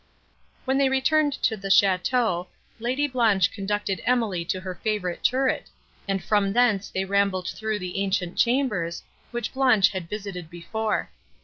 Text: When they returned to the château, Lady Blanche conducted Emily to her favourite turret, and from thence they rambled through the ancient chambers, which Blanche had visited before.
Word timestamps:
When 0.65 0.79
they 0.79 0.89
returned 0.89 1.33
to 1.43 1.55
the 1.55 1.67
château, 1.67 2.47
Lady 2.79 3.05
Blanche 3.07 3.51
conducted 3.51 4.01
Emily 4.03 4.43
to 4.45 4.59
her 4.61 4.73
favourite 4.73 5.23
turret, 5.23 5.69
and 6.07 6.23
from 6.23 6.53
thence 6.53 6.89
they 6.89 7.05
rambled 7.05 7.49
through 7.49 7.77
the 7.77 7.99
ancient 7.99 8.35
chambers, 8.35 9.03
which 9.29 9.53
Blanche 9.53 9.89
had 9.89 10.09
visited 10.09 10.49
before. 10.49 11.11